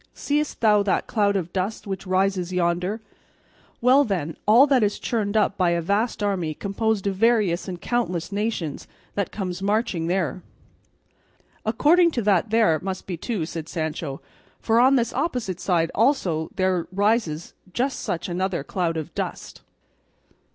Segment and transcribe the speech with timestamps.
[0.15, 3.01] Seest thou that cloud of dust which rises yonder?
[3.81, 7.79] Well, then, all that is churned up by a vast army composed of various and
[7.79, 10.41] countless nations that comes marching there."
[11.67, 14.21] "According to that there must be two," said Sancho,
[14.59, 19.61] "for on this opposite side also there rises just such another cloud of dust."